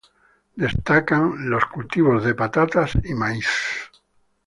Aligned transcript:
Destacan 0.55 1.47
los 1.47 1.63
cultivos 1.65 2.23
de 2.25 2.33
patatas 2.33 2.93
y 3.03 3.13
maíz. 3.13 3.47